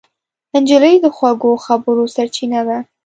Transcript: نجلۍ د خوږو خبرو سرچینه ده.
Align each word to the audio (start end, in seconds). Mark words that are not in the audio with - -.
نجلۍ 0.55 0.95
د 1.01 1.05
خوږو 1.15 1.51
خبرو 1.65 2.03
سرچینه 2.15 2.61
ده. 2.67 2.77